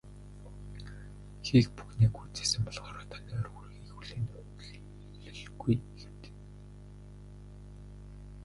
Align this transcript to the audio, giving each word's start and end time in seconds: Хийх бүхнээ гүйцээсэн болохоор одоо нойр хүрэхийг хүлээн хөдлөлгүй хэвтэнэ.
Хийх 1.45 1.67
бүхнээ 1.75 2.09
гүйцээсэн 2.15 2.61
болохоор 2.65 2.97
одоо 3.03 3.19
нойр 3.23 3.47
хүрэхийг 3.51 3.91
хүлээн 3.95 4.25
хөдлөлгүй 5.21 5.75
хэвтэнэ. 5.97 6.37